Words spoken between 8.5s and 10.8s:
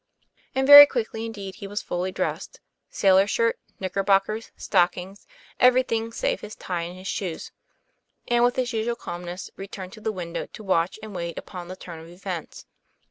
his usual calm ness, returned to the window to